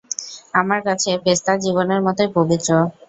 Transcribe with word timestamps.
আমার 0.53 0.79
কাছে, 0.87 1.09
পেস্তা 1.23 1.53
জীবনের 1.63 1.99
মতোই 2.05 2.29
পবিত্র। 2.37 2.69